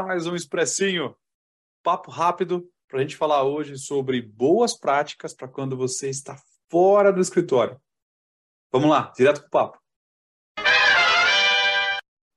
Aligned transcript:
A 0.00 0.02
mais 0.02 0.26
um 0.26 0.34
Expressinho. 0.34 1.14
Papo 1.82 2.10
rápido 2.10 2.66
para 2.88 3.00
a 3.00 3.02
gente 3.02 3.18
falar 3.18 3.42
hoje 3.42 3.76
sobre 3.76 4.22
boas 4.22 4.74
práticas 4.74 5.34
para 5.34 5.46
quando 5.46 5.76
você 5.76 6.08
está 6.08 6.40
fora 6.70 7.12
do 7.12 7.20
escritório. 7.20 7.78
Vamos 8.72 8.88
lá, 8.88 9.12
direto 9.14 9.40
para 9.40 9.46
o 9.46 9.50
papo. 9.50 9.78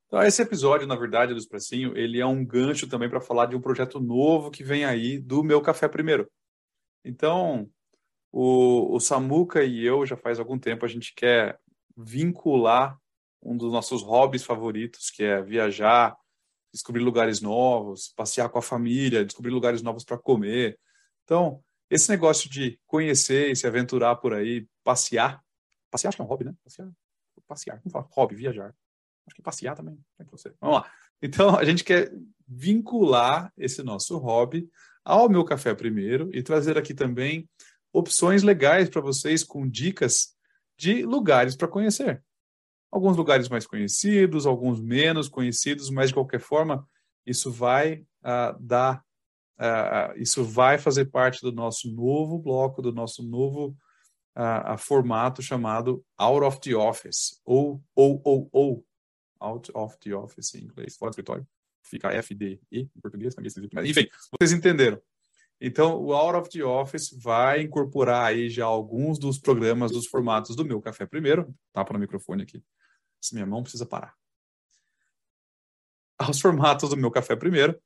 Então, 0.06 0.22
esse 0.24 0.42
episódio, 0.42 0.86
na 0.86 0.98
verdade, 0.98 1.32
do 1.32 1.40
Expressinho, 1.40 1.98
ele 1.98 2.20
é 2.20 2.26
um 2.26 2.46
gancho 2.46 2.86
também 2.86 3.10
para 3.10 3.22
falar 3.22 3.46
de 3.46 3.56
um 3.56 3.62
projeto 3.62 3.98
novo 3.98 4.52
que 4.52 4.62
vem 4.62 4.84
aí 4.84 5.18
do 5.18 5.42
Meu 5.42 5.62
Café 5.62 5.88
Primeiro. 5.88 6.30
Então, 7.02 7.70
o, 8.30 8.94
o 8.94 9.00
Samuca 9.00 9.64
e 9.64 9.86
eu, 9.86 10.06
já 10.06 10.18
faz 10.18 10.38
algum 10.38 10.60
tempo, 10.60 10.84
a 10.84 10.90
gente 10.90 11.14
quer 11.16 11.58
vincular 11.96 13.00
um 13.42 13.56
dos 13.56 13.72
nossos 13.72 14.04
hobbies 14.04 14.44
favoritos, 14.44 15.10
que 15.10 15.24
é 15.24 15.42
viajar, 15.42 16.14
descobrir 16.74 17.02
lugares 17.02 17.40
novos, 17.40 18.12
passear 18.16 18.50
com 18.50 18.58
a 18.58 18.62
família, 18.62 19.24
descobrir 19.24 19.52
lugares 19.52 19.82
novos 19.82 20.04
para 20.04 20.18
comer. 20.18 20.80
Então, 21.24 21.64
esse 21.90 22.10
negócio 22.10 22.50
de 22.50 22.80
conhecer 22.88 23.52
e 23.52 23.56
se 23.56 23.68
aventurar 23.68 24.16
por 24.16 24.34
aí, 24.34 24.68
passear, 24.84 25.42
passear 25.92 26.10
acho 26.10 26.18
que 26.18 26.22
é 26.22 26.26
um 26.26 26.28
hobby, 26.28 26.46
né? 26.46 26.54
Passear, 26.64 26.92
passear, 27.48 27.82
não 27.86 27.92
fala 27.92 28.08
hobby, 28.12 28.36
viajar. 28.36 28.74
Acho 29.26 29.36
que 29.36 29.42
passear 29.42 29.76
também 29.76 29.98
para 30.18 30.26
você. 30.32 30.54
Vamos 30.60 30.78
lá. 30.78 30.92
Então, 31.22 31.56
a 31.56 31.64
gente 31.64 31.84
quer 31.84 32.12
vincular 32.48 33.54
esse 33.56 33.84
nosso 33.84 34.18
hobby 34.18 34.68
ao 35.06 35.30
meu 35.30 35.46
café 35.46 35.74
primeiro 35.74 36.30
e 36.34 36.42
trazer 36.42 36.78
aqui 36.78 36.94
também 36.94 37.48
opções 37.94 38.42
legais 38.42 38.90
para 38.90 39.02
vocês 39.02 39.44
com 39.44 39.70
dicas 39.70 40.36
de 40.78 41.06
lugares 41.06 41.56
para 41.56 41.68
conhecer 41.68 42.24
alguns 42.94 43.18
lugares 43.18 43.50
mais 43.50 43.66
conhecidos, 43.66 44.46
alguns 44.46 44.80
menos 44.80 45.28
conhecidos, 45.28 45.90
mas 45.90 46.10
de 46.10 46.14
qualquer 46.14 46.40
forma, 46.40 46.88
isso 47.26 47.52
vai 47.52 48.06
uh, 48.22 48.60
dar, 48.60 49.04
uh, 49.58 50.16
isso 50.18 50.44
vai 50.44 50.78
fazer 50.78 51.06
parte 51.06 51.42
do 51.42 51.52
nosso 51.52 51.92
novo 51.92 52.38
bloco, 52.38 52.84
do 52.84 52.94
nosso 52.94 53.24
novo 53.24 53.76
uh, 54.38 54.78
formato 54.78 55.42
chamado 55.42 56.06
Out 56.16 56.46
of 56.46 56.60
the 56.62 56.76
Office, 56.76 57.42
ou, 57.44 57.84
ou, 57.96 58.86
Out 59.40 59.72
of 59.74 59.98
the 59.98 60.16
Office 60.16 60.54
em 60.54 60.66
inglês, 60.66 60.96
fora 60.96 61.10
do 61.10 61.14
escritório, 61.14 61.48
fica 61.82 62.12
FDE 62.22 62.62
em 62.72 62.88
português, 63.02 63.34
também 63.34 63.52
mas 63.74 63.90
enfim, 63.90 64.08
vocês 64.40 64.52
entenderam. 64.52 65.02
Então, 65.60 65.98
o 66.02 66.14
Out 66.14 66.40
of 66.40 66.50
the 66.50 66.64
Office 66.64 67.12
vai 67.22 67.62
incorporar 67.62 68.26
aí 68.26 68.50
já 68.50 68.66
alguns 68.66 69.18
dos 69.18 69.38
programas, 69.38 69.92
dos 69.92 70.08
formatos 70.08 70.56
do 70.56 70.66
meu 70.66 70.82
Café 70.82 71.06
Primeiro, 71.06 71.54
tapa 71.72 71.94
no 71.94 72.00
microfone 72.00 72.44
aqui, 72.44 72.62
se 73.22 73.34
minha 73.34 73.46
mão 73.46 73.64
precisa 73.64 73.86
parar. 73.86 74.14
Aos 76.18 76.40
formatos 76.40 76.90
do 76.90 76.98
meu 76.98 77.10
café 77.10 77.36
primeiro, 77.36 77.78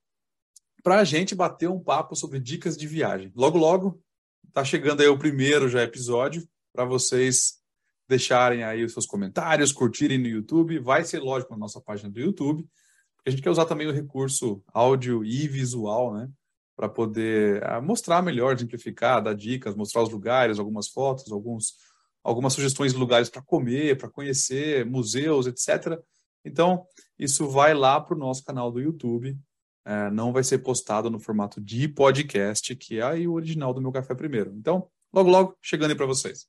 para 0.84 1.00
a 1.00 1.04
gente 1.04 1.34
bater 1.34 1.70
um 1.70 1.80
papo 1.80 2.16
sobre 2.16 2.40
dicas 2.40 2.78
de 2.78 2.86
viagem. 2.86 3.32
Logo, 3.36 3.58
logo, 3.58 4.04
tá 4.54 4.64
chegando 4.64 5.02
aí 5.02 5.08
o 5.08 5.18
primeiro 5.18 5.70
já 5.70 5.82
episódio 5.82 6.48
para 6.74 6.86
vocês 6.86 7.62
deixarem 8.08 8.64
aí 8.64 8.84
os 8.84 8.94
seus 8.94 9.06
comentários, 9.06 9.72
curtirem 9.72 10.18
no 10.18 10.28
YouTube. 10.28 10.80
Vai 10.80 11.04
ser 11.04 11.20
lógico 11.20 11.54
na 11.54 11.58
nossa 11.58 11.82
página 11.82 12.10
do 12.10 12.20
YouTube, 12.20 12.68
a 13.28 13.30
gente 13.30 13.42
quer 13.42 13.50
usar 13.50 13.66
também 13.66 13.88
o 13.88 13.92
recurso 13.92 14.64
áudio 14.74 15.24
e 15.24 15.48
visual, 15.50 16.14
né? 16.14 16.30
Para 16.78 16.88
poder 16.88 17.62
ah, 17.66 17.82
mostrar 17.82 18.22
melhor, 18.22 18.56
exemplificar, 18.56 19.22
dar 19.22 19.34
dicas, 19.34 19.76
mostrar 19.76 20.04
os 20.04 20.10
lugares, 20.10 20.60
algumas 20.60 20.88
fotos, 20.88 21.32
alguns 21.32 21.74
algumas 22.24 22.54
sugestões 22.54 22.92
de 22.92 23.00
lugares 23.00 23.30
para 23.30 23.42
comer, 23.42 23.98
para 23.98 24.10
conhecer, 24.10 24.86
museus, 24.86 25.48
etc. 25.48 25.98
Então, 26.44 26.86
isso 27.18 27.48
vai 27.50 27.74
lá 27.74 28.02
para 28.02 28.16
o 28.16 28.20
nosso 28.20 28.44
canal 28.44 28.70
do 28.70 28.82
YouTube. 28.82 29.38
É, 29.86 30.12
não 30.12 30.34
vai 30.34 30.44
ser 30.44 30.58
postado 30.58 31.10
no 31.10 31.22
formato 31.22 31.62
de 31.62 31.88
podcast, 31.88 32.76
que 32.76 33.00
é 33.00 33.04
aí 33.04 33.28
o 33.28 33.34
original 33.34 33.74
do 33.74 33.82
meu 33.82 33.94
café 33.94 34.14
primeiro. 34.14 34.54
Então, 34.54 34.90
logo, 35.14 35.30
logo, 35.30 35.58
chegando 35.62 35.92
aí 35.92 35.96
para 35.96 36.06
vocês. 36.06 36.48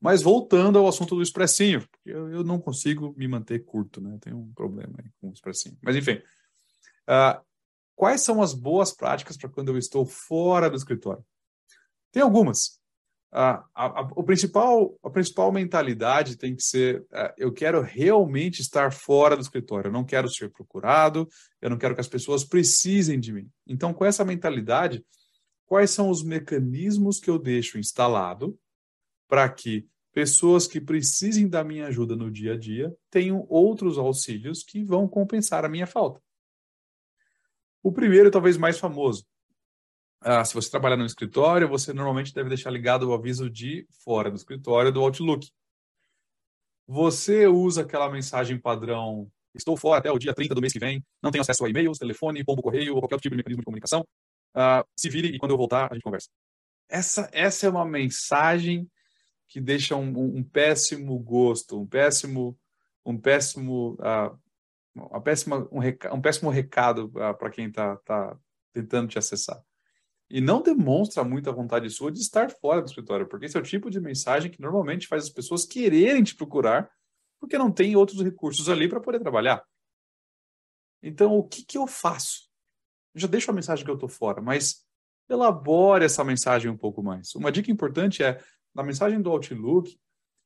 Mas 0.00 0.22
voltando 0.22 0.78
ao 0.78 0.86
assunto 0.86 1.16
do 1.16 1.22
expressinho, 1.22 1.84
eu, 2.04 2.28
eu 2.30 2.44
não 2.44 2.60
consigo 2.60 3.12
me 3.16 3.26
manter 3.26 3.64
curto, 3.64 4.00
né? 4.00 4.18
Tem 4.20 4.32
um 4.32 4.52
problema 4.52 4.94
aí 4.98 5.10
com 5.20 5.30
o 5.30 5.32
expressinho. 5.32 5.76
Mas 5.82 5.96
enfim, 5.96 6.20
uh, 7.08 7.40
quais 7.94 8.20
são 8.20 8.42
as 8.42 8.52
boas 8.52 8.92
práticas 8.92 9.36
para 9.36 9.48
quando 9.48 9.68
eu 9.70 9.78
estou 9.78 10.04
fora 10.04 10.68
do 10.68 10.76
escritório? 10.76 11.24
Tem 12.10 12.22
algumas. 12.22 12.80
A, 13.34 13.64
a, 13.74 13.86
a, 13.86 14.10
o 14.14 14.22
principal, 14.22 14.94
a 15.02 15.08
principal 15.08 15.50
mentalidade 15.50 16.36
tem 16.36 16.54
que 16.54 16.62
ser: 16.62 17.00
uh, 17.12 17.32
eu 17.38 17.50
quero 17.50 17.80
realmente 17.80 18.60
estar 18.60 18.92
fora 18.92 19.34
do 19.34 19.42
escritório, 19.42 19.88
eu 19.88 19.92
não 19.92 20.04
quero 20.04 20.28
ser 20.28 20.50
procurado, 20.50 21.26
eu 21.60 21.70
não 21.70 21.78
quero 21.78 21.94
que 21.94 22.00
as 22.00 22.08
pessoas 22.08 22.44
precisem 22.44 23.18
de 23.18 23.32
mim. 23.32 23.48
Então, 23.66 23.94
com 23.94 24.04
essa 24.04 24.24
mentalidade, 24.24 25.02
quais 25.64 25.90
são 25.90 26.10
os 26.10 26.22
mecanismos 26.22 27.18
que 27.18 27.30
eu 27.30 27.38
deixo 27.38 27.78
instalado 27.78 28.58
para 29.26 29.48
que 29.48 29.88
pessoas 30.12 30.66
que 30.66 30.78
precisem 30.78 31.48
da 31.48 31.64
minha 31.64 31.86
ajuda 31.86 32.14
no 32.14 32.30
dia 32.30 32.52
a 32.52 32.58
dia 32.58 32.94
tenham 33.10 33.46
outros 33.48 33.96
auxílios 33.96 34.62
que 34.62 34.84
vão 34.84 35.08
compensar 35.08 35.64
a 35.64 35.70
minha 35.70 35.86
falta? 35.86 36.20
O 37.82 37.92
primeiro, 37.92 38.30
talvez 38.30 38.56
mais 38.56 38.78
famoso, 38.78 39.26
ah, 40.20 40.44
se 40.44 40.54
você 40.54 40.70
trabalhar 40.70 40.96
no 40.96 41.04
escritório, 41.04 41.68
você 41.68 41.92
normalmente 41.92 42.32
deve 42.32 42.48
deixar 42.48 42.70
ligado 42.70 43.08
o 43.08 43.12
aviso 43.12 43.50
de 43.50 43.86
fora 44.04 44.30
do 44.30 44.36
escritório 44.36 44.92
do 44.92 45.00
Outlook. 45.00 45.50
Você 46.86 47.46
usa 47.46 47.82
aquela 47.82 48.08
mensagem 48.08 48.56
padrão: 48.58 49.28
estou 49.52 49.76
fora 49.76 49.98
até 49.98 50.12
o 50.12 50.18
dia 50.18 50.32
30 50.32 50.54
do 50.54 50.60
mês 50.60 50.72
que 50.72 50.78
vem, 50.78 51.04
não 51.20 51.32
tenho 51.32 51.42
acesso 51.42 51.64
a 51.64 51.68
e-mails, 51.68 51.98
telefone, 51.98 52.44
pombo 52.44 52.62
correio 52.62 52.94
ou 52.94 53.00
qualquer 53.00 53.16
outro 53.16 53.24
tipo 53.24 53.34
de 53.34 53.38
mecanismo 53.38 53.62
de 53.62 53.64
comunicação. 53.64 54.06
Ah, 54.54 54.84
se 54.96 55.08
vire 55.08 55.28
e 55.28 55.38
quando 55.38 55.50
eu 55.50 55.56
voltar, 55.56 55.90
a 55.90 55.94
gente 55.94 56.04
conversa. 56.04 56.28
Essa, 56.88 57.28
essa 57.32 57.66
é 57.66 57.70
uma 57.70 57.86
mensagem 57.86 58.88
que 59.48 59.60
deixa 59.60 59.96
um, 59.96 60.36
um, 60.36 60.42
péssimo 60.42 61.18
gosto, 61.18 61.80
um 61.80 61.86
péssimo, 61.86 62.56
um 63.04 63.18
péssimo, 63.18 63.94
uh, 63.94 64.38
uma 64.94 65.20
péssima, 65.20 65.68
um, 65.70 65.78
reca, 65.78 66.14
um 66.14 66.20
péssimo 66.20 66.50
recado 66.50 67.06
uh, 67.06 67.36
para 67.36 67.50
quem 67.50 67.68
está 67.68 67.96
tá 67.98 68.36
tentando 68.72 69.08
te 69.08 69.18
acessar 69.18 69.62
e 70.32 70.40
não 70.40 70.62
demonstra 70.62 71.22
muita 71.22 71.52
vontade 71.52 71.90
sua 71.90 72.10
de 72.10 72.18
estar 72.18 72.50
fora 72.50 72.80
do 72.80 72.86
escritório, 72.86 73.28
porque 73.28 73.44
esse 73.44 73.56
é 73.56 73.60
o 73.60 73.62
tipo 73.62 73.90
de 73.90 74.00
mensagem 74.00 74.50
que 74.50 74.62
normalmente 74.62 75.06
faz 75.06 75.24
as 75.24 75.30
pessoas 75.30 75.66
quererem 75.66 76.22
te 76.22 76.34
procurar, 76.34 76.90
porque 77.38 77.58
não 77.58 77.70
tem 77.70 77.94
outros 77.96 78.22
recursos 78.22 78.66
ali 78.70 78.88
para 78.88 78.98
poder 78.98 79.20
trabalhar. 79.20 79.62
Então, 81.02 81.36
o 81.36 81.46
que, 81.46 81.62
que 81.62 81.76
eu 81.76 81.86
faço? 81.86 82.48
Eu 83.14 83.20
já 83.20 83.26
deixo 83.26 83.50
a 83.50 83.54
mensagem 83.54 83.84
que 83.84 83.90
eu 83.90 83.94
estou 83.96 84.08
fora, 84.08 84.40
mas 84.40 84.86
elabore 85.28 86.02
essa 86.02 86.24
mensagem 86.24 86.70
um 86.70 86.78
pouco 86.78 87.02
mais. 87.02 87.34
Uma 87.34 87.52
dica 87.52 87.70
importante 87.70 88.22
é, 88.22 88.42
na 88.74 88.82
mensagem 88.82 89.20
do 89.20 89.28
Outlook, 89.28 90.00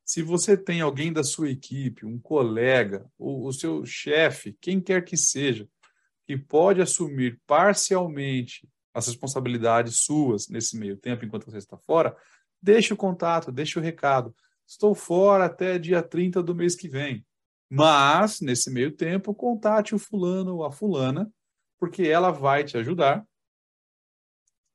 se 0.07 0.23
você 0.23 0.57
tem 0.57 0.81
alguém 0.81 1.13
da 1.13 1.25
sua 1.25 1.51
equipe, 1.51 2.07
um 2.07 2.17
colega, 2.17 3.05
o, 3.19 3.49
o 3.49 3.53
seu 3.53 3.85
chefe, 3.85 4.57
quem 4.61 4.81
quer 4.81 5.05
que 5.05 5.17
seja, 5.17 5.69
que 6.25 6.39
pode 6.39 6.81
assumir 6.81 7.41
parcialmente 7.45 8.69
as 8.95 9.09
responsabilidades 9.09 9.99
suas 10.05 10.49
nesse 10.49 10.79
meio 10.79 10.97
tempo, 10.97 11.25
enquanto 11.25 11.51
você 11.51 11.59
está 11.59 11.77
fora, 11.77 12.17
deixe 12.63 12.95
o 12.95 12.97
contato, 12.97 13.51
deixe 13.51 13.81
o 13.81 13.83
recado. 13.83 14.33
Estou 14.65 14.95
fora 14.95 15.47
até 15.47 15.77
dia 15.77 16.01
30 16.01 16.41
do 16.41 16.55
mês 16.55 16.77
que 16.77 16.89
vem. 16.89 17.27
Mas, 17.69 18.41
nesse 18.41 18.71
meio 18.71 18.93
tempo, 18.93 19.35
contate 19.35 19.93
o 19.93 19.99
fulano 19.99 20.55
ou 20.55 20.65
a 20.65 20.71
fulana, 20.71 21.29
porque 21.81 22.05
ela 22.05 22.31
vai 22.31 22.63
te 22.63 22.79
ajudar. 22.79 23.27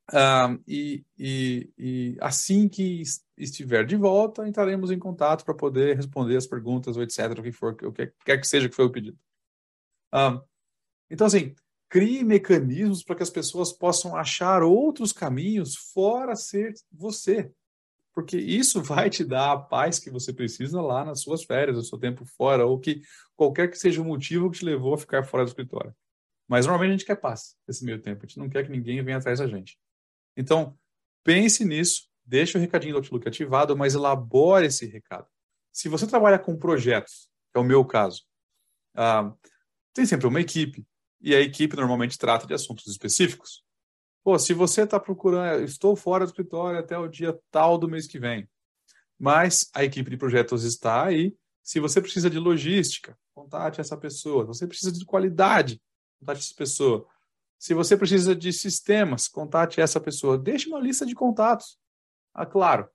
Ah, 0.09 0.57
e, 0.67 1.05
e, 1.17 1.71
e, 1.77 2.17
assim 2.19 2.67
que 2.67 3.01
estiver 3.37 3.85
de 3.85 3.95
volta, 3.95 4.47
entraremos 4.47 4.91
em 4.91 4.99
contato 4.99 5.45
para 5.45 5.53
poder 5.53 5.95
responder 5.95 6.35
as 6.35 6.47
perguntas 6.47 6.97
ou 6.97 7.03
etc., 7.03 7.39
o 7.39 7.43
que 7.43 7.51
for, 7.51 7.77
o 7.83 7.91
que 7.93 8.11
quer 8.25 8.37
que 8.37 8.47
seja 8.47 8.67
que 8.67 8.75
foi 8.75 8.85
o 8.85 8.91
pedido. 8.91 9.17
Ah, 10.11 10.41
então, 11.09 11.27
assim, 11.27 11.55
crie 11.89 12.23
mecanismos 12.23 13.03
para 13.03 13.15
que 13.15 13.23
as 13.23 13.29
pessoas 13.29 13.73
possam 13.73 14.15
achar 14.15 14.63
outros 14.63 15.11
caminhos 15.11 15.75
fora 15.75 16.35
ser 16.35 16.73
você. 16.91 17.51
Porque 18.13 18.37
isso 18.37 18.81
vai 18.81 19.09
te 19.09 19.23
dar 19.23 19.51
a 19.53 19.57
paz 19.57 19.99
que 19.99 20.09
você 20.09 20.33
precisa 20.33 20.81
lá 20.81 21.05
nas 21.05 21.21
suas 21.21 21.43
férias, 21.43 21.77
no 21.77 21.83
seu 21.83 21.97
tempo 21.97 22.25
fora, 22.25 22.65
ou 22.65 22.79
que 22.79 23.01
qualquer 23.35 23.69
que 23.69 23.77
seja 23.77 24.01
o 24.01 24.05
motivo 24.05 24.51
que 24.51 24.59
te 24.59 24.65
levou 24.65 24.93
a 24.93 24.97
ficar 24.97 25.23
fora 25.23 25.43
do 25.43 25.47
escritório. 25.47 25.95
Mas 26.47 26.65
normalmente 26.65 26.89
a 26.89 26.97
gente 26.97 27.05
quer 27.05 27.15
paz 27.15 27.55
nesse 27.67 27.85
meio 27.85 28.01
tempo, 28.01 28.25
a 28.25 28.27
gente 28.27 28.39
não 28.39 28.49
quer 28.49 28.65
que 28.65 28.71
ninguém 28.71 29.01
venha 29.01 29.17
atrás 29.17 29.39
da 29.39 29.47
gente. 29.47 29.77
Então, 30.41 30.77
pense 31.23 31.63
nisso, 31.63 32.07
deixe 32.25 32.57
o 32.57 32.61
recadinho 32.61 32.93
do 32.93 32.97
Outlook 32.97 33.27
ativado, 33.27 33.77
mas 33.77 33.93
elabore 33.93 34.65
esse 34.65 34.85
recado. 34.85 35.27
Se 35.71 35.87
você 35.87 36.07
trabalha 36.07 36.39
com 36.39 36.57
projetos, 36.57 37.29
que 37.51 37.57
é 37.57 37.61
o 37.61 37.63
meu 37.63 37.85
caso, 37.85 38.23
ah, 38.95 39.33
tem 39.93 40.05
sempre 40.05 40.27
uma 40.27 40.41
equipe, 40.41 40.85
e 41.21 41.35
a 41.35 41.39
equipe 41.39 41.75
normalmente 41.75 42.17
trata 42.17 42.47
de 42.47 42.53
assuntos 42.53 42.87
específicos. 42.87 43.63
Pô, 44.23 44.37
se 44.37 44.53
você 44.53 44.83
está 44.83 44.99
procurando, 44.99 45.63
estou 45.63 45.95
fora 45.95 46.25
do 46.25 46.29
escritório 46.29 46.79
até 46.79 46.97
o 46.97 47.07
dia 47.07 47.39
tal 47.49 47.77
do 47.77 47.87
mês 47.87 48.07
que 48.07 48.19
vem, 48.19 48.49
mas 49.17 49.69
a 49.73 49.83
equipe 49.83 50.09
de 50.09 50.17
projetos 50.17 50.63
está 50.63 51.05
aí 51.05 51.35
Se 51.63 51.79
você 51.79 52.01
precisa 52.01 52.29
de 52.29 52.39
logística, 52.39 53.17
contate 53.33 53.79
essa 53.79 53.95
pessoa. 53.95 54.43
Se 54.43 54.47
você 54.47 54.67
precisa 54.67 54.91
de 54.91 55.05
qualidade, 55.05 55.81
contate 56.19 56.39
essa 56.39 56.55
pessoa. 56.55 57.07
Se 57.61 57.75
você 57.75 57.95
precisa 57.95 58.35
de 58.35 58.51
sistemas, 58.51 59.27
contate 59.27 59.79
essa 59.79 59.99
pessoa. 59.99 60.35
Deixe 60.35 60.67
uma 60.67 60.79
lista 60.79 61.05
de 61.05 61.13
contatos. 61.13 61.77
Ah, 62.33 62.43
claro, 62.43 62.89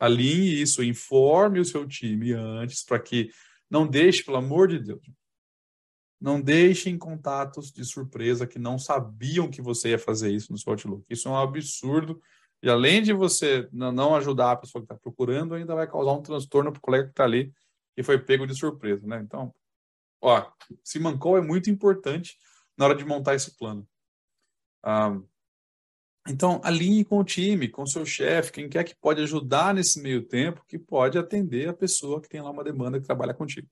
alinhe 0.00 0.60
isso, 0.60 0.82
informe 0.82 1.60
o 1.60 1.64
seu 1.64 1.86
time 1.86 2.32
antes, 2.32 2.82
para 2.82 2.98
que 2.98 3.30
não 3.70 3.86
deixe, 3.86 4.24
pelo 4.24 4.38
amor 4.38 4.66
de 4.66 4.80
Deus, 4.80 5.00
não 6.20 6.40
deixem 6.40 6.98
contatos 6.98 7.70
de 7.70 7.84
surpresa 7.84 8.48
que 8.48 8.58
não 8.58 8.80
sabiam 8.80 9.48
que 9.48 9.62
você 9.62 9.90
ia 9.90 9.98
fazer 9.98 10.32
isso 10.32 10.50
no 10.50 10.58
seu 10.58 10.72
Outlook. 10.72 11.04
Isso 11.08 11.28
é 11.28 11.30
um 11.30 11.36
absurdo. 11.36 12.20
E 12.60 12.68
além 12.68 13.00
de 13.00 13.12
você 13.12 13.68
não 13.70 14.16
ajudar 14.16 14.52
a 14.52 14.56
pessoa 14.56 14.82
que 14.82 14.92
está 14.92 14.96
procurando, 14.96 15.54
ainda 15.54 15.76
vai 15.76 15.86
causar 15.86 16.14
um 16.14 16.22
transtorno 16.22 16.72
para 16.72 16.78
o 16.78 16.82
colega 16.82 17.04
que 17.04 17.10
está 17.10 17.22
ali 17.22 17.52
e 17.96 18.02
foi 18.02 18.18
pego 18.18 18.44
de 18.44 18.56
surpresa, 18.56 19.06
né? 19.06 19.20
Então, 19.22 19.54
ó, 20.20 20.50
esse 20.84 20.98
mancou 20.98 21.38
é 21.38 21.40
muito 21.40 21.70
importante 21.70 22.36
na 22.76 22.86
hora 22.86 22.94
de 22.94 23.04
montar 23.04 23.34
esse 23.34 23.56
plano. 23.56 23.86
Ah, 24.82 25.18
então, 26.26 26.60
alinhe 26.64 27.04
com 27.04 27.18
o 27.18 27.24
time, 27.24 27.68
com 27.68 27.82
o 27.82 27.86
seu 27.86 28.06
chefe, 28.06 28.52
quem 28.52 28.68
quer 28.68 28.84
que 28.84 28.94
pode 28.96 29.20
ajudar 29.22 29.74
nesse 29.74 30.00
meio 30.00 30.26
tempo, 30.26 30.64
que 30.66 30.78
pode 30.78 31.18
atender 31.18 31.68
a 31.68 31.74
pessoa 31.74 32.20
que 32.20 32.28
tem 32.28 32.40
lá 32.40 32.50
uma 32.50 32.64
demanda 32.64 32.98
que 32.98 33.06
trabalha 33.06 33.34
contigo. 33.34 33.68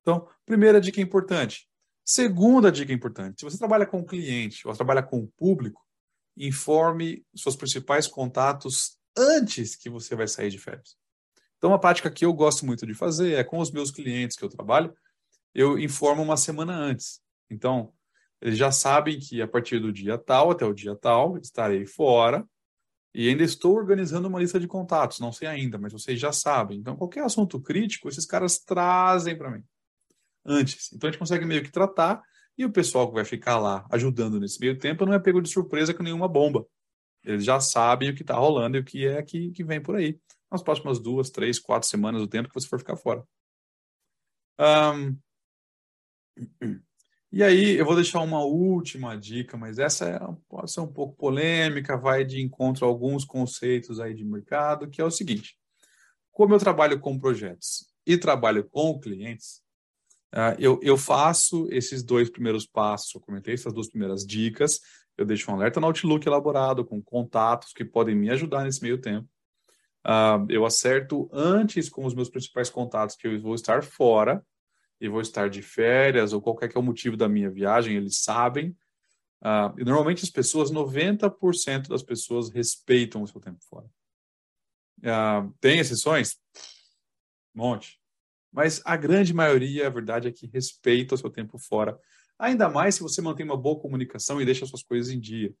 Então, 0.00 0.28
primeira 0.44 0.80
dica 0.80 1.00
importante. 1.00 1.68
Segunda 2.04 2.70
dica 2.70 2.92
importante: 2.92 3.40
se 3.40 3.44
você 3.44 3.58
trabalha 3.58 3.86
com 3.86 4.04
cliente 4.04 4.66
ou 4.66 4.74
trabalha 4.74 5.02
com 5.02 5.26
público, 5.36 5.84
informe 6.36 7.24
seus 7.34 7.56
principais 7.56 8.06
contatos 8.06 8.98
antes 9.16 9.76
que 9.76 9.88
você 9.88 10.14
vai 10.14 10.28
sair 10.28 10.50
de 10.50 10.58
férias. 10.58 10.96
Então, 11.58 11.70
uma 11.70 11.80
prática 11.80 12.10
que 12.10 12.24
eu 12.24 12.32
gosto 12.32 12.66
muito 12.66 12.86
de 12.86 12.94
fazer 12.94 13.34
é 13.34 13.44
com 13.44 13.58
os 13.58 13.70
meus 13.70 13.90
clientes 13.90 14.36
que 14.36 14.44
eu 14.44 14.48
trabalho, 14.48 14.94
eu 15.54 15.78
informo 15.78 16.22
uma 16.22 16.36
semana 16.36 16.74
antes. 16.74 17.20
Então, 17.50 17.92
eles 18.40 18.58
já 18.58 18.70
sabem 18.70 19.18
que 19.18 19.40
a 19.40 19.48
partir 19.48 19.78
do 19.78 19.92
dia 19.92 20.18
tal 20.18 20.50
até 20.50 20.64
o 20.64 20.74
dia 20.74 20.94
tal 20.94 21.38
estarei 21.38 21.86
fora 21.86 22.46
e 23.14 23.28
ainda 23.28 23.42
estou 23.42 23.74
organizando 23.74 24.28
uma 24.28 24.38
lista 24.38 24.60
de 24.60 24.66
contatos. 24.66 25.20
Não 25.20 25.32
sei 25.32 25.48
ainda, 25.48 25.78
mas 25.78 25.92
vocês 25.92 26.20
já 26.20 26.32
sabem. 26.32 26.78
Então, 26.78 26.96
qualquer 26.96 27.24
assunto 27.24 27.60
crítico, 27.60 28.08
esses 28.08 28.26
caras 28.26 28.58
trazem 28.58 29.36
para 29.36 29.50
mim 29.50 29.64
antes. 30.44 30.92
Então, 30.92 31.08
a 31.08 31.10
gente 31.10 31.18
consegue 31.18 31.44
meio 31.44 31.62
que 31.62 31.70
tratar 31.70 32.22
e 32.58 32.64
o 32.64 32.70
pessoal 32.70 33.08
que 33.08 33.14
vai 33.14 33.24
ficar 33.24 33.58
lá 33.58 33.86
ajudando 33.90 34.38
nesse 34.38 34.60
meio 34.60 34.78
tempo 34.78 35.04
não 35.04 35.12
é 35.12 35.18
pego 35.18 35.40
de 35.40 35.48
surpresa 35.48 35.94
com 35.94 36.02
nenhuma 36.02 36.28
bomba. 36.28 36.66
Eles 37.24 37.44
já 37.44 37.58
sabem 37.58 38.10
o 38.10 38.14
que 38.14 38.22
está 38.22 38.34
rolando 38.34 38.76
e 38.76 38.80
o 38.80 38.84
que 38.84 39.06
é 39.06 39.22
que, 39.22 39.50
que 39.50 39.64
vem 39.64 39.80
por 39.82 39.96
aí. 39.96 40.20
Nas 40.50 40.62
próximas 40.62 41.00
duas, 41.00 41.28
três, 41.28 41.58
quatro 41.58 41.88
semanas, 41.88 42.22
o 42.22 42.28
tempo 42.28 42.48
que 42.48 42.54
você 42.54 42.68
for 42.68 42.78
ficar 42.78 42.96
fora. 42.96 43.24
Um... 44.58 45.18
E 47.32 47.42
aí, 47.42 47.76
eu 47.76 47.84
vou 47.84 47.96
deixar 47.96 48.20
uma 48.20 48.44
última 48.44 49.16
dica, 49.16 49.56
mas 49.56 49.78
essa 49.78 50.08
é, 50.08 50.18
pode 50.48 50.70
ser 50.70 50.80
um 50.80 50.86
pouco 50.86 51.16
polêmica, 51.16 51.96
vai 51.96 52.24
de 52.24 52.40
encontro 52.40 52.86
a 52.86 52.88
alguns 52.88 53.24
conceitos 53.24 53.98
aí 53.98 54.14
de 54.14 54.24
mercado, 54.24 54.88
que 54.88 55.00
é 55.00 55.04
o 55.04 55.10
seguinte: 55.10 55.56
como 56.32 56.54
eu 56.54 56.58
trabalho 56.58 57.00
com 57.00 57.18
projetos 57.18 57.86
e 58.06 58.16
trabalho 58.16 58.62
com 58.64 58.98
clientes, 59.00 59.60
uh, 60.34 60.54
eu, 60.58 60.78
eu 60.82 60.96
faço 60.96 61.66
esses 61.70 62.02
dois 62.02 62.30
primeiros 62.30 62.64
passos, 62.64 63.14
eu 63.14 63.20
comentei 63.20 63.54
essas 63.54 63.72
duas 63.72 63.88
primeiras 63.88 64.24
dicas, 64.24 64.80
eu 65.18 65.26
deixo 65.26 65.50
um 65.50 65.54
alerta 65.54 65.80
no 65.80 65.86
Outlook 65.86 66.26
elaborado 66.26 66.84
com 66.84 67.02
contatos 67.02 67.72
que 67.72 67.84
podem 67.84 68.14
me 68.14 68.30
ajudar 68.30 68.64
nesse 68.64 68.82
meio 68.82 69.00
tempo. 69.00 69.28
Uh, 70.06 70.46
eu 70.48 70.64
acerto 70.64 71.28
antes 71.32 71.88
com 71.88 72.06
os 72.06 72.14
meus 72.14 72.28
principais 72.28 72.70
contatos 72.70 73.16
que 73.16 73.26
eu 73.26 73.40
vou 73.40 73.56
estar 73.56 73.82
fora, 73.82 74.44
e 75.00 75.08
vou 75.08 75.20
estar 75.20 75.48
de 75.48 75.62
férias, 75.62 76.32
ou 76.32 76.40
qualquer 76.40 76.68
que 76.68 76.76
é 76.76 76.80
o 76.80 76.82
motivo 76.82 77.16
da 77.16 77.28
minha 77.28 77.50
viagem, 77.50 77.96
eles 77.96 78.18
sabem. 78.18 78.70
Uh, 79.42 79.78
e 79.78 79.84
normalmente 79.84 80.24
as 80.24 80.30
pessoas, 80.30 80.70
90% 80.70 81.88
das 81.88 82.02
pessoas 82.02 82.48
respeitam 82.50 83.22
o 83.22 83.26
seu 83.26 83.40
tempo 83.40 83.58
fora. 83.68 83.86
Uh, 85.00 85.52
tem 85.60 85.78
exceções? 85.78 86.36
Um 87.54 87.60
monte. 87.60 88.00
Mas 88.50 88.80
a 88.84 88.96
grande 88.96 89.34
maioria, 89.34 89.86
a 89.86 89.90
verdade 89.90 90.28
é 90.28 90.32
que 90.32 90.46
respeita 90.46 91.14
o 91.14 91.18
seu 91.18 91.30
tempo 91.30 91.58
fora. 91.58 91.98
Ainda 92.38 92.68
mais 92.68 92.94
se 92.94 93.02
você 93.02 93.20
mantém 93.20 93.44
uma 93.44 93.56
boa 93.56 93.78
comunicação 93.78 94.40
e 94.40 94.44
deixa 94.44 94.66
suas 94.66 94.82
coisas 94.82 95.12
em 95.12 95.20
dia. 95.20 95.54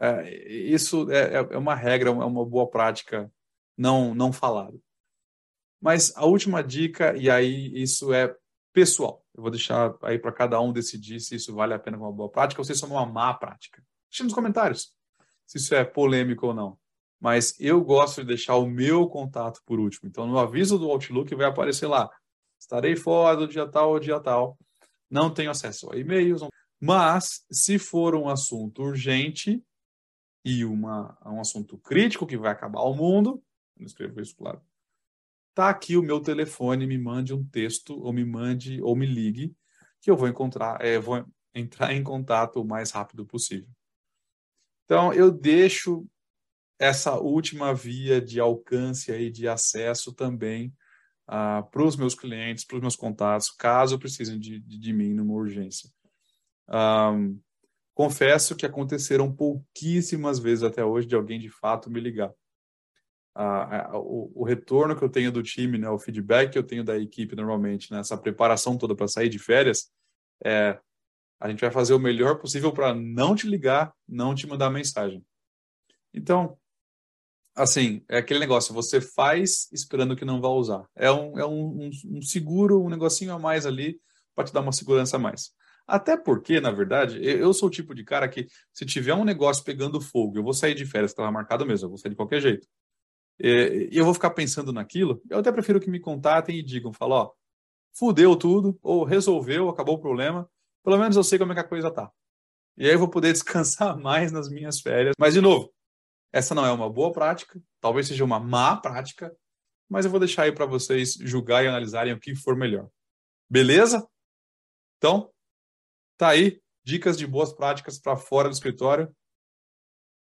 Uh, 0.00 0.26
isso 0.48 1.08
é, 1.10 1.34
é, 1.34 1.48
é 1.52 1.58
uma 1.58 1.74
regra, 1.74 2.10
é 2.10 2.12
uma 2.12 2.44
boa 2.44 2.68
prática 2.68 3.32
não, 3.76 4.14
não 4.14 4.32
falada. 4.32 4.76
Mas 5.80 6.16
a 6.16 6.24
última 6.24 6.62
dica, 6.62 7.16
e 7.16 7.28
aí 7.28 7.70
isso 7.74 8.12
é 8.12 8.34
pessoal. 8.74 9.24
Eu 9.32 9.40
vou 9.40 9.50
deixar 9.50 9.96
aí 10.02 10.18
para 10.18 10.32
cada 10.32 10.60
um 10.60 10.72
decidir 10.72 11.20
se 11.20 11.36
isso 11.36 11.54
vale 11.54 11.72
a 11.72 11.78
pena 11.78 11.96
como 11.96 12.10
uma 12.10 12.16
boa 12.16 12.28
prática 12.28 12.60
ou 12.60 12.64
se 12.64 12.72
isso 12.72 12.84
é 12.84 12.88
uma 12.88 13.06
má 13.06 13.32
prática. 13.32 13.82
Deixe 14.10 14.22
nos 14.22 14.34
comentários 14.34 14.92
se 15.46 15.58
isso 15.58 15.74
é 15.74 15.84
polêmico 15.84 16.48
ou 16.48 16.54
não. 16.54 16.78
Mas 17.20 17.58
eu 17.58 17.82
gosto 17.82 18.20
de 18.20 18.28
deixar 18.28 18.56
o 18.56 18.66
meu 18.66 19.06
contato 19.08 19.62
por 19.64 19.78
último. 19.78 20.08
Então, 20.08 20.26
no 20.26 20.38
aviso 20.38 20.78
do 20.78 20.90
Outlook 20.90 21.34
vai 21.34 21.46
aparecer 21.46 21.86
lá: 21.86 22.10
estarei 22.58 22.96
fora 22.96 23.36
do 23.36 23.48
dia 23.48 23.66
tal 23.66 23.90
ou 23.90 24.00
dia 24.00 24.20
tal. 24.20 24.58
Não 25.10 25.32
tenho 25.32 25.50
acesso 25.50 25.92
a 25.92 25.96
e-mails. 25.96 26.42
Mas, 26.80 27.44
se 27.50 27.78
for 27.78 28.14
um 28.14 28.28
assunto 28.28 28.82
urgente 28.82 29.64
e 30.44 30.64
uma, 30.64 31.16
um 31.24 31.40
assunto 31.40 31.78
crítico 31.78 32.26
que 32.26 32.36
vai 32.36 32.52
acabar 32.52 32.82
o 32.82 32.94
mundo, 32.94 33.42
não 33.76 33.86
escrevo 33.86 34.20
isso, 34.20 34.36
claro, 34.36 34.60
tá 35.54 35.68
aqui 35.68 35.96
o 35.96 36.02
meu 36.02 36.20
telefone, 36.20 36.86
me 36.86 36.98
mande 36.98 37.32
um 37.32 37.44
texto, 37.44 37.98
ou 37.98 38.12
me 38.12 38.24
mande, 38.24 38.82
ou 38.82 38.96
me 38.96 39.06
ligue, 39.06 39.54
que 40.00 40.10
eu 40.10 40.16
vou 40.16 40.28
encontrar, 40.28 40.84
é, 40.84 40.98
vou 40.98 41.24
entrar 41.54 41.92
em 41.92 42.02
contato 42.02 42.60
o 42.60 42.64
mais 42.64 42.90
rápido 42.90 43.24
possível. 43.24 43.68
Então, 44.84 45.12
eu 45.12 45.30
deixo 45.30 46.06
essa 46.78 47.18
última 47.18 47.72
via 47.72 48.20
de 48.20 48.40
alcance 48.40 49.12
e 49.12 49.30
de 49.30 49.48
acesso 49.48 50.12
também 50.12 50.74
uh, 51.28 51.68
para 51.70 51.84
os 51.84 51.96
meus 51.96 52.14
clientes, 52.14 52.64
para 52.64 52.76
os 52.76 52.82
meus 52.82 52.96
contatos, 52.96 53.50
caso 53.50 53.98
precisem 53.98 54.38
de, 54.38 54.60
de, 54.60 54.78
de 54.78 54.92
mim 54.92 55.14
numa 55.14 55.32
urgência. 55.32 55.88
Confesso 57.94 58.56
que 58.56 58.66
aconteceram 58.66 59.32
pouquíssimas 59.32 60.40
vezes 60.40 60.64
até 60.64 60.84
hoje 60.84 61.06
de 61.06 61.14
alguém 61.14 61.38
de 61.38 61.48
fato 61.48 61.88
me 61.88 62.00
ligar 62.00 62.32
a, 63.34 63.88
a, 63.90 63.98
o, 63.98 64.30
o, 64.34 64.44
retorno 64.44 64.96
que 64.96 65.02
eu 65.02 65.08
tenho 65.08 65.32
do 65.32 65.42
time, 65.42 65.76
né, 65.76 65.88
o 65.88 65.98
feedback 65.98 66.52
que 66.52 66.58
eu 66.58 66.62
tenho 66.62 66.84
da 66.84 66.96
equipe 66.96 67.34
normalmente, 67.34 67.90
né, 67.92 68.00
preparação 68.22 68.78
toda 68.78 68.94
para 68.94 69.08
sair 69.08 69.28
de 69.28 69.38
férias, 69.38 69.90
é 70.44 70.78
a 71.40 71.50
gente 71.50 71.60
vai 71.60 71.70
fazer 71.70 71.92
o 71.94 71.98
melhor 71.98 72.38
possível 72.38 72.72
para 72.72 72.94
não 72.94 73.34
te 73.34 73.46
ligar, 73.46 73.92
não 74.08 74.34
te 74.34 74.46
mandar 74.46 74.70
mensagem. 74.70 75.22
Então, 76.12 76.56
assim, 77.54 78.02
é 78.08 78.18
aquele 78.18 78.40
negócio, 78.40 78.72
você 78.72 79.00
faz 79.00 79.68
esperando 79.72 80.16
que 80.16 80.24
não 80.24 80.40
vá 80.40 80.48
usar. 80.48 80.86
É 80.94 81.10
um, 81.10 81.38
é 81.38 81.44
um, 81.44 81.82
um, 81.82 81.90
um 82.16 82.22
seguro, 82.22 82.82
um 82.82 82.88
negocinho 82.88 83.34
a 83.34 83.38
mais 83.38 83.66
ali 83.66 84.00
para 84.34 84.44
te 84.44 84.54
dar 84.54 84.60
uma 84.60 84.72
segurança 84.72 85.16
a 85.16 85.18
mais. 85.18 85.50
Até 85.86 86.16
porque, 86.16 86.60
na 86.60 86.70
verdade, 86.70 87.22
eu 87.22 87.52
sou 87.52 87.68
o 87.68 87.70
tipo 87.70 87.94
de 87.94 88.04
cara 88.04 88.26
que, 88.26 88.46
se 88.72 88.86
tiver 88.86 89.12
um 89.12 89.24
negócio 89.24 89.62
pegando 89.64 90.00
fogo, 90.00 90.38
eu 90.38 90.42
vou 90.42 90.54
sair 90.54 90.74
de 90.74 90.86
férias, 90.86 91.10
estava 91.10 91.30
marcado 91.30 91.66
mesmo, 91.66 91.86
eu 91.86 91.90
vou 91.90 91.98
sair 91.98 92.10
de 92.10 92.16
qualquer 92.16 92.40
jeito 92.40 92.66
e 93.38 93.88
eu 93.92 94.04
vou 94.04 94.14
ficar 94.14 94.30
pensando 94.30 94.72
naquilo, 94.72 95.20
eu 95.28 95.38
até 95.38 95.50
prefiro 95.50 95.80
que 95.80 95.90
me 95.90 96.00
contatem 96.00 96.58
e 96.58 96.62
digam, 96.62 96.92
falam, 96.92 97.18
ó, 97.18 97.32
fudeu 97.96 98.36
tudo, 98.36 98.78
ou 98.82 99.04
resolveu, 99.04 99.68
acabou 99.68 99.96
o 99.96 100.00
problema, 100.00 100.48
pelo 100.82 100.98
menos 100.98 101.16
eu 101.16 101.24
sei 101.24 101.38
como 101.38 101.52
é 101.52 101.54
que 101.54 101.60
a 101.60 101.68
coisa 101.68 101.90
tá. 101.90 102.10
E 102.76 102.86
aí 102.86 102.92
eu 102.92 102.98
vou 102.98 103.08
poder 103.08 103.32
descansar 103.32 103.96
mais 103.98 104.32
nas 104.32 104.48
minhas 104.48 104.80
férias. 104.80 105.14
Mas, 105.18 105.34
de 105.34 105.40
novo, 105.40 105.72
essa 106.32 106.54
não 106.54 106.66
é 106.66 106.72
uma 106.72 106.90
boa 106.90 107.12
prática, 107.12 107.60
talvez 107.80 108.08
seja 108.08 108.24
uma 108.24 108.40
má 108.40 108.76
prática, 108.76 109.34
mas 109.88 110.04
eu 110.04 110.10
vou 110.10 110.20
deixar 110.20 110.44
aí 110.44 110.52
para 110.52 110.66
vocês 110.66 111.14
julgar 111.14 111.64
e 111.64 111.68
analisarem 111.68 112.12
o 112.12 112.20
que 112.20 112.34
for 112.34 112.56
melhor. 112.56 112.88
Beleza? 113.48 114.06
Então, 114.98 115.32
tá 116.16 116.28
aí 116.30 116.60
dicas 116.82 117.16
de 117.16 117.26
boas 117.26 117.52
práticas 117.52 117.98
para 117.98 118.16
fora 118.16 118.48
do 118.48 118.52
escritório, 118.52 119.14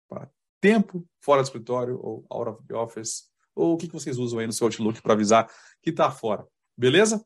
para 0.08 0.30
tempo 0.62 1.04
fora 1.20 1.42
do 1.42 1.44
escritório 1.44 1.98
ou 2.00 2.24
out 2.30 2.50
of 2.50 2.66
the 2.68 2.74
office, 2.74 3.24
ou 3.54 3.74
o 3.74 3.76
que 3.76 3.88
vocês 3.88 4.16
usam 4.16 4.38
aí 4.38 4.46
no 4.46 4.52
seu 4.52 4.66
Outlook 4.66 5.02
para 5.02 5.12
avisar 5.12 5.52
que 5.82 5.90
está 5.90 6.10
fora. 6.10 6.46
Beleza? 6.78 7.22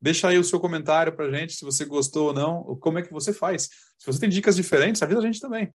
Deixa 0.00 0.28
aí 0.28 0.36
o 0.36 0.44
seu 0.44 0.58
comentário 0.58 1.14
para 1.14 1.30
gente, 1.30 1.54
se 1.54 1.64
você 1.64 1.84
gostou 1.84 2.26
ou 2.28 2.32
não, 2.34 2.66
ou 2.66 2.76
como 2.76 2.98
é 2.98 3.02
que 3.02 3.12
você 3.12 3.32
faz. 3.32 3.70
Se 3.96 4.04
você 4.04 4.18
tem 4.18 4.28
dicas 4.28 4.56
diferentes, 4.56 5.00
avisa 5.00 5.20
a 5.20 5.22
gente 5.22 5.40
também. 5.40 5.72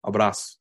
Abraço. 0.00 0.58